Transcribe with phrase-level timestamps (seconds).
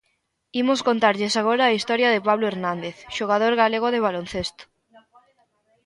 [0.61, 4.63] Imos contarlles agora a historia de Pablo Hernández, xogador galego de baloncesto.